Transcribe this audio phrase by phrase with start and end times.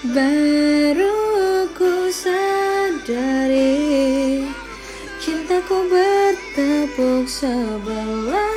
[0.00, 3.68] Baru ku sadari
[5.20, 8.49] Cintaku bertepuk sebelah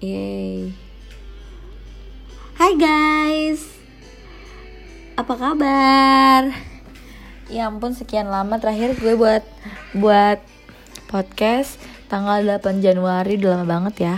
[0.00, 0.72] Yeay.
[2.56, 3.68] Hai guys.
[5.12, 6.56] Apa kabar?
[7.52, 9.44] Ya ampun sekian lama terakhir gue buat
[9.92, 10.40] buat
[11.12, 11.76] podcast
[12.08, 14.16] tanggal 8 Januari udah lama banget ya.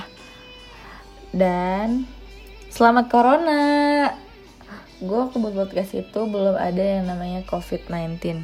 [1.35, 2.07] Dan
[2.71, 3.63] selamat corona.
[5.03, 8.39] Gue waktu buat podcast itu belum ada yang namanya COVID-19.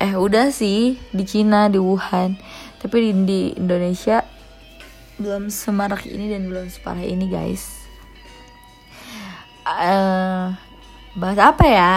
[0.00, 2.40] Eh udah sih di Cina di Wuhan.
[2.80, 4.31] Tapi di, di Indonesia
[5.22, 7.86] belum semarak ini dan belum separah ini guys.
[9.62, 10.50] Eh
[11.14, 11.94] bahas apa ya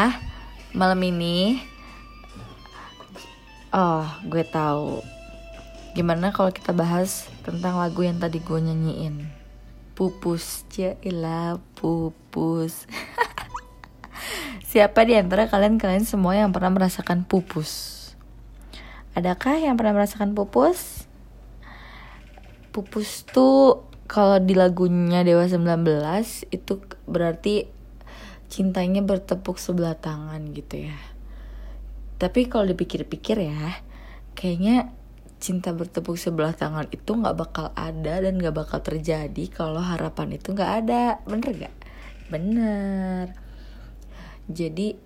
[0.77, 1.59] malam ini?
[3.75, 5.03] Oh, gue tahu.
[5.95, 9.27] Gimana kalau kita bahas tentang lagu yang tadi gue nyanyiin?
[9.95, 12.83] Pupus, Cailah pupus.
[14.71, 17.95] Siapa di antara kalian-kalian semua yang pernah merasakan pupus?
[19.15, 21.04] Adakah yang pernah merasakan pupus?
[22.75, 25.63] Pupus tuh kalau di lagunya Dewa 19
[26.51, 26.73] itu
[27.07, 27.71] berarti
[28.51, 30.99] cintanya bertepuk sebelah tangan gitu ya.
[32.19, 33.79] Tapi kalau dipikir-pikir ya,
[34.35, 34.91] kayaknya
[35.39, 40.51] cinta bertepuk sebelah tangan itu nggak bakal ada dan nggak bakal terjadi kalau harapan itu
[40.51, 41.75] nggak ada, bener gak?
[42.27, 43.31] Bener.
[44.51, 44.99] Jadi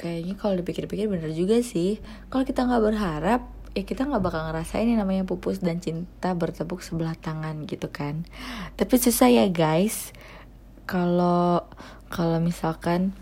[0.00, 2.00] kayaknya kalau dipikir-pikir bener juga sih.
[2.32, 3.42] Kalau kita nggak berharap,
[3.72, 8.28] ya kita nggak bakal ngerasain yang namanya pupus dan cinta bertepuk sebelah tangan gitu kan.
[8.76, 10.12] Tapi susah ya guys.
[10.84, 11.64] Kalau
[12.12, 13.16] kalau misalkan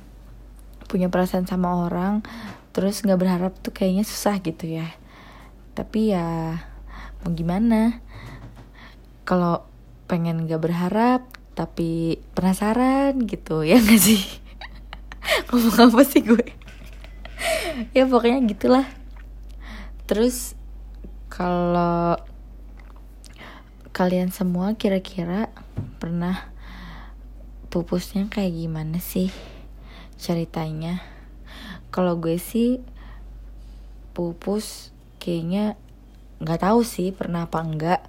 [0.91, 2.27] punya perasaan sama orang
[2.75, 4.91] terus nggak berharap tuh kayaknya susah gitu ya.
[5.79, 6.59] Tapi ya
[7.23, 8.03] mau gimana?
[9.23, 9.63] Kalau
[10.11, 11.23] pengen nggak berharap
[11.55, 14.23] tapi penasaran gitu ya nggak sih?
[15.47, 16.47] Ngomong apa sih gue?
[17.95, 19.00] Ya pokoknya gitulah
[20.11, 20.59] terus
[21.31, 22.19] kalau
[23.95, 25.55] kalian semua kira-kira
[26.03, 26.51] pernah
[27.71, 29.31] pupusnya kayak gimana sih
[30.19, 30.99] ceritanya?
[31.95, 32.83] Kalau gue sih
[34.11, 34.91] pupus
[35.23, 35.79] kayaknya
[36.43, 38.03] nggak tahu sih pernah apa enggak.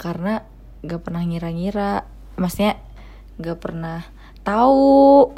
[0.00, 0.48] Karena
[0.80, 2.08] nggak pernah ngira-ngira.
[2.40, 2.80] Maksudnya
[3.36, 4.00] nggak pernah
[4.48, 5.28] tahu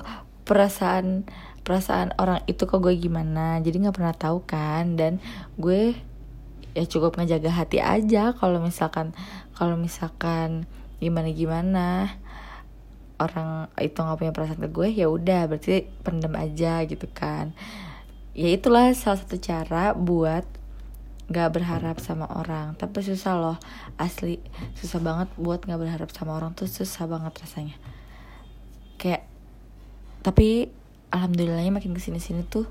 [0.47, 1.27] perasaan
[1.67, 4.95] perasaan orang itu ke gue gimana jadi nggak pernah tahu kan.
[4.95, 5.19] Dan
[5.59, 5.99] gue
[6.79, 9.11] ya cukup ngejaga hati aja kalau misalkan
[9.59, 10.71] kalau misalkan
[11.03, 12.15] gimana gimana
[13.17, 17.51] orang itu nggak punya perasaan ke gue ya udah berarti pendem aja gitu kan.
[18.37, 20.45] Ya itulah salah satu cara buat
[21.27, 22.79] nggak berharap sama orang.
[22.79, 23.59] Tapi susah loh
[23.99, 24.39] asli
[24.79, 27.77] susah banget buat nggak berharap sama orang tuh susah banget rasanya.
[29.01, 29.25] Kayak
[30.21, 30.71] tapi
[31.15, 32.67] alhamdulillahnya makin ke sini sini tuh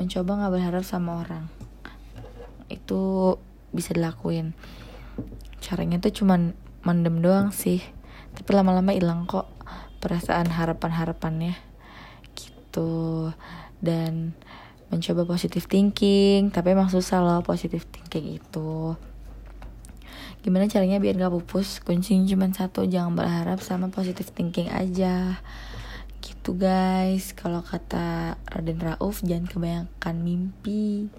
[0.00, 1.50] mencoba nggak berharap sama orang.
[2.72, 3.36] Itu
[3.74, 4.56] bisa dilakuin.
[5.60, 6.56] Caranya tuh cuman
[6.86, 7.84] mendem doang sih.
[8.32, 9.50] Tapi lama-lama hilang kok
[10.00, 11.58] perasaan harapan-harapannya.
[12.32, 13.32] Gitu.
[13.82, 14.32] Dan
[14.90, 18.98] mencoba positive thinking tapi emang susah loh positive thinking itu.
[20.40, 21.84] Gimana caranya biar gak pupus?
[21.84, 25.38] Kuncinya cuma satu jangan berharap sama positive thinking aja
[26.40, 27.36] gitu guys.
[27.36, 31.12] Kalau kata Raden Rauf jangan kebanyakan mimpi.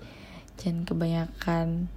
[0.57, 1.93] Jangan kebanyakan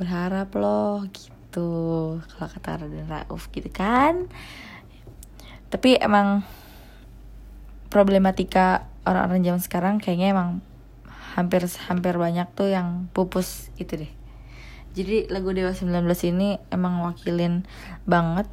[0.00, 2.16] berharap loh gitu.
[2.16, 4.32] Kalau kata Raden Rauf gitu kan?
[5.68, 6.40] Tapi emang
[7.92, 10.64] problematika orang-orang zaman sekarang kayaknya emang
[11.36, 14.12] hampir hampir banyak tuh yang pupus gitu deh.
[14.96, 16.00] Jadi lagu Dewa 19
[16.32, 17.68] ini emang wakilin
[18.08, 18.48] banget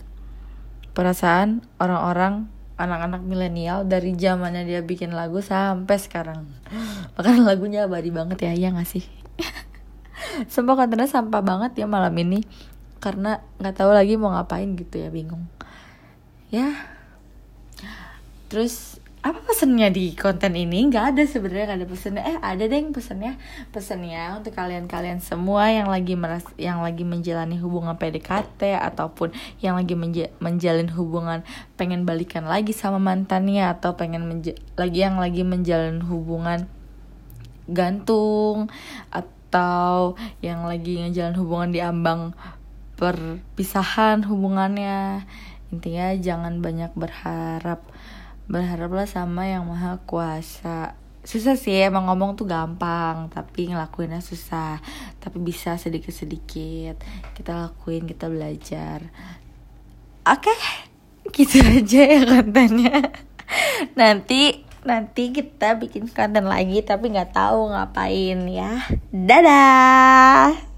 [0.92, 6.44] perasaan orang-orang anak-anak milenial dari zamannya dia bikin lagu sampai sekarang.
[7.16, 9.08] Bahkan lagunya abadi banget ya ya gak sih?
[10.54, 12.44] Sumpah kontennya sampah banget ya malam ini.
[13.00, 15.48] Karena nggak tahu lagi mau ngapain gitu ya bingung.
[16.52, 16.74] Ya.
[18.52, 20.86] Terus apa pesennya di konten ini?
[20.86, 23.34] Nggak ada sebenarnya nggak ada pesennya eh ada deh pesennya
[23.74, 29.34] pesennya untuk kalian-kalian semua yang lagi meras yang lagi menjalani hubungan PDKT ataupun
[29.66, 31.42] yang lagi menja menjalin hubungan
[31.74, 34.46] pengen balikan lagi sama mantannya atau pengen
[34.78, 36.70] lagi yang lagi menjalin hubungan
[37.66, 38.70] gantung
[39.10, 40.14] atau
[40.46, 42.38] yang lagi ngejalan hubungan di ambang
[42.94, 45.26] perpisahan hubungannya.
[45.74, 47.82] Intinya jangan banyak berharap
[48.46, 50.98] berharaplah sama yang maha kuasa.
[51.26, 54.78] Susah sih emang ngomong tuh gampang tapi ngelakuinnya susah.
[55.18, 57.02] Tapi bisa sedikit sedikit
[57.34, 59.10] kita lakuin kita belajar.
[60.26, 60.62] Oke okay,
[61.34, 63.14] gitu aja ya kontennya.
[63.98, 68.86] Nanti nanti kita bikin konten lagi tapi nggak tahu ngapain ya.
[69.10, 70.75] Dadah